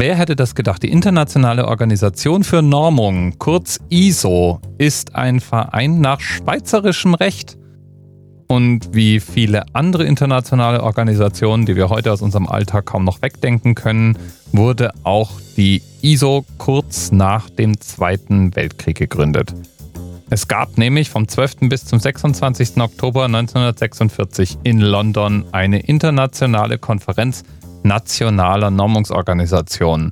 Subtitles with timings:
[0.00, 0.84] Wer hätte das gedacht?
[0.84, 7.58] Die Internationale Organisation für Normung, kurz ISO, ist ein Verein nach schweizerischem Recht.
[8.46, 13.74] Und wie viele andere internationale Organisationen, die wir heute aus unserem Alltag kaum noch wegdenken
[13.74, 14.16] können,
[14.52, 19.52] wurde auch die ISO kurz nach dem Zweiten Weltkrieg gegründet.
[20.30, 21.56] Es gab nämlich vom 12.
[21.62, 22.76] bis zum 26.
[22.76, 27.42] Oktober 1946 in London eine internationale Konferenz
[27.82, 30.10] nationaler Normungsorganisationen.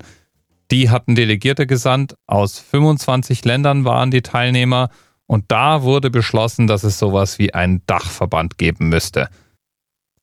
[0.70, 4.90] Die hatten Delegierte gesandt, aus 25 Ländern waren die Teilnehmer
[5.26, 9.28] und da wurde beschlossen, dass es sowas wie einen Dachverband geben müsste.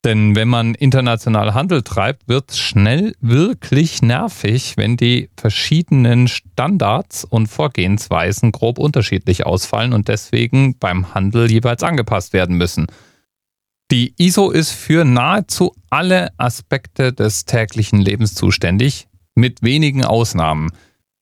[0.04, 7.24] Denn wenn man international Handel treibt, wird es schnell wirklich nervig, wenn die verschiedenen Standards
[7.24, 12.88] und Vorgehensweisen grob unterschiedlich ausfallen und deswegen beim Handel jeweils angepasst werden müssen.
[13.92, 20.72] Die ISO ist für nahezu alle Aspekte des täglichen Lebens zuständig, mit wenigen Ausnahmen.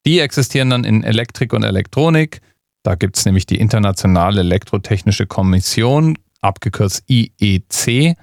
[0.06, 2.40] Die existieren dann in Elektrik und Elektronik.
[2.82, 8.16] Da gibt es nämlich die Internationale Elektrotechnische Kommission, abgekürzt IEC.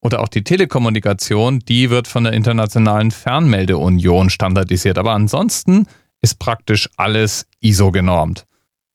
[0.00, 4.96] Oder auch die Telekommunikation, die wird von der Internationalen Fernmeldeunion standardisiert.
[4.96, 5.86] Aber ansonsten
[6.20, 8.46] ist praktisch alles ISO genormt.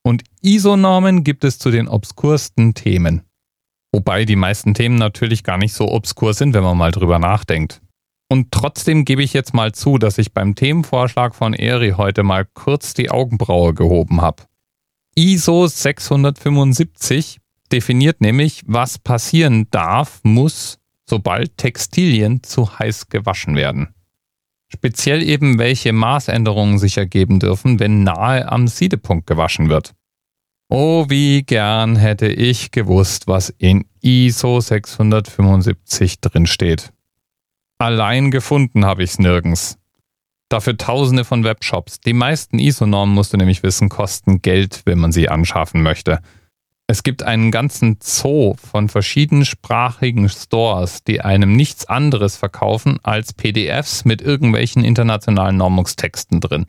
[0.02, 3.24] Und ISO-Normen gibt es zu den obskursten Themen.
[3.94, 7.80] Wobei die meisten Themen natürlich gar nicht so obskur sind, wenn man mal drüber nachdenkt.
[8.28, 12.46] Und trotzdem gebe ich jetzt mal zu, dass ich beim Themenvorschlag von Eri heute mal
[12.56, 14.44] kurz die Augenbraue gehoben habe.
[15.16, 17.38] ISO 675
[17.72, 23.94] definiert nämlich, was passieren darf, muss, sobald Textilien zu heiß gewaschen werden.
[24.70, 29.94] Speziell eben, welche Maßänderungen sich ergeben dürfen, wenn nahe am Siedepunkt gewaschen wird.
[30.76, 36.92] Oh, wie gern hätte ich gewusst, was in ISO 675 drinsteht.
[37.78, 39.78] Allein gefunden habe ich es nirgends.
[40.50, 42.00] Dafür tausende von Webshops.
[42.00, 46.22] Die meisten ISO-Normen, musst du nämlich wissen, kosten Geld, wenn man sie anschaffen möchte.
[46.88, 54.06] Es gibt einen ganzen Zoo von verschiedensprachigen Stores, die einem nichts anderes verkaufen als PDFs
[54.06, 56.66] mit irgendwelchen internationalen Normungstexten drin.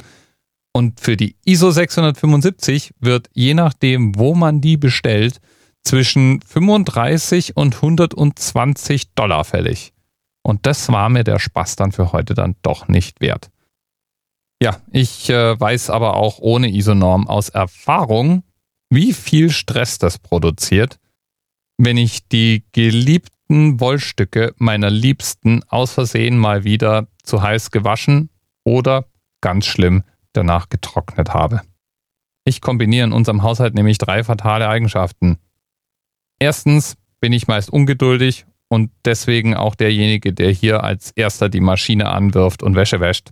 [0.77, 5.41] Und für die ISO 675 wird je nachdem, wo man die bestellt,
[5.85, 9.93] zwischen 35 und 120 Dollar fällig.
[10.43, 13.51] Und das war mir der Spaß dann für heute dann doch nicht wert.
[14.61, 18.43] Ja, ich äh, weiß aber auch ohne ISO-Norm aus Erfahrung,
[18.91, 20.99] wie viel Stress das produziert,
[21.79, 28.31] wenn ich die geliebten Wollstücke meiner Liebsten aus Versehen mal wieder zu heiß gewaschen
[28.65, 29.07] oder
[29.41, 30.03] ganz schlimm
[30.35, 31.63] danach getrocknet habe.
[32.45, 35.39] Ich kombiniere in unserem Haushalt nämlich drei fatale Eigenschaften.
[36.39, 42.11] Erstens bin ich meist ungeduldig und deswegen auch derjenige, der hier als erster die Maschine
[42.11, 43.31] anwirft und Wäsche wäscht.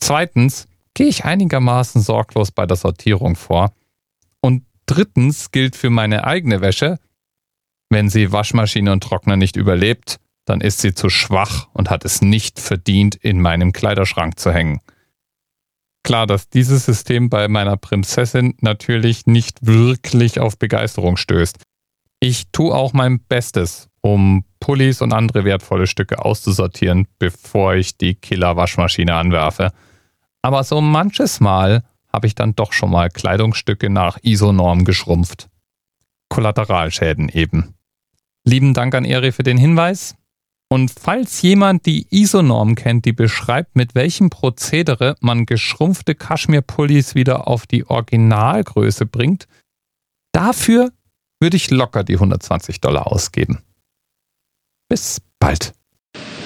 [0.00, 3.72] Zweitens gehe ich einigermaßen sorglos bei der Sortierung vor.
[4.40, 6.98] Und drittens gilt für meine eigene Wäsche,
[7.90, 12.20] wenn sie Waschmaschine und Trockner nicht überlebt, dann ist sie zu schwach und hat es
[12.20, 14.80] nicht verdient, in meinem Kleiderschrank zu hängen
[16.08, 21.58] klar, dass dieses System bei meiner Prinzessin natürlich nicht wirklich auf Begeisterung stößt.
[22.18, 28.14] Ich tue auch mein Bestes, um Pullis und andere wertvolle Stücke auszusortieren, bevor ich die
[28.14, 29.70] Killer-Waschmaschine anwerfe.
[30.40, 35.48] Aber so manches Mal habe ich dann doch schon mal Kleidungsstücke nach ISO-Norm geschrumpft.
[36.30, 37.74] Kollateralschäden eben.
[38.44, 40.16] Lieben Dank an Eri für den Hinweis.
[40.70, 47.48] Und falls jemand die ISO-Norm kennt, die beschreibt, mit welchem Prozedere man geschrumpfte Kaschmir-Pullis wieder
[47.48, 49.48] auf die Originalgröße bringt,
[50.32, 50.92] dafür
[51.40, 53.62] würde ich locker die 120 Dollar ausgeben.
[54.90, 55.72] Bis bald.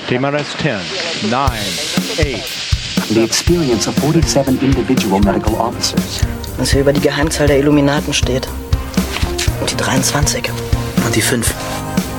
[0.09, 2.73] TMRS 10, 9, 8.
[3.09, 6.21] The experience of 47 individual medical officers.
[6.59, 8.49] Was hier über die Geheimzahl der Illuminaten steht.
[9.61, 10.49] Und die 23.
[11.05, 11.55] Und die 5.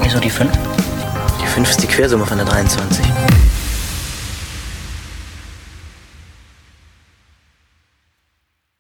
[0.01, 0.72] Wieso die 5?
[1.53, 3.05] 5 ist die Quersumme von der 23.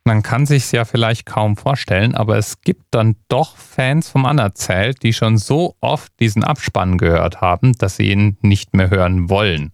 [0.05, 5.03] Man kann sich ja vielleicht kaum vorstellen, aber es gibt dann doch Fans vom Anerzählt,
[5.03, 9.71] die schon so oft diesen Abspann gehört haben, dass sie ihn nicht mehr hören wollen.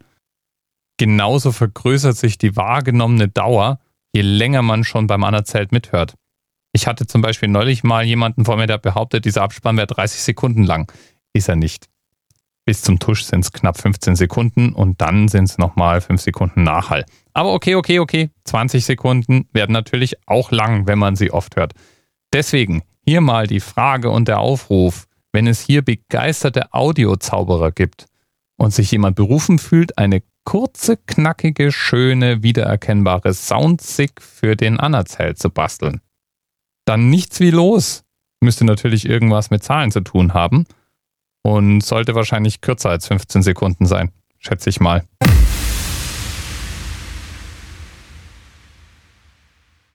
[0.98, 3.80] Genauso vergrößert sich die wahrgenommene Dauer,
[4.14, 6.16] je länger man schon beim Anerzählt mithört.
[6.74, 10.22] Ich hatte zum Beispiel neulich mal jemanden vor mir, der behauptet, dieser Abspann wäre 30
[10.22, 10.92] Sekunden lang.
[11.32, 11.88] Ist er nicht.
[12.70, 16.62] Bis zum Tusch sind es knapp 15 Sekunden und dann sind es nochmal 5 Sekunden
[16.62, 17.04] Nachhall.
[17.34, 18.30] Aber okay, okay, okay.
[18.44, 21.74] 20 Sekunden werden natürlich auch lang, wenn man sie oft hört.
[22.32, 28.06] Deswegen hier mal die Frage und der Aufruf, wenn es hier begeisterte Audiozauberer gibt
[28.56, 35.50] und sich jemand berufen fühlt, eine kurze, knackige, schöne, wiedererkennbare Soundsig für den Anerzähl zu
[35.50, 36.02] basteln.
[36.86, 38.04] Dann nichts wie los.
[38.42, 40.68] Müsste natürlich irgendwas mit Zahlen zu tun haben
[41.42, 45.04] und sollte wahrscheinlich kürzer als 15 Sekunden sein, schätze ich mal.